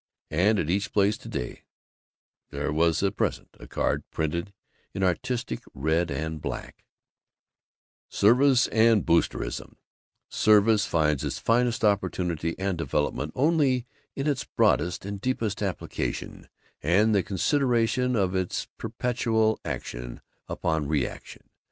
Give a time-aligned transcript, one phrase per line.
[0.31, 1.61] And at each place, to day,
[2.49, 4.51] there was a present; a card printed
[4.95, 6.83] in artistic red and black:
[8.09, 9.75] SERVICE AND BOOSTERISM
[10.27, 13.85] Service finds its finest opportunity and development only
[14.15, 16.49] in its broadest and deepest application
[16.81, 21.43] and the consideration of its perpetual action upon reaction.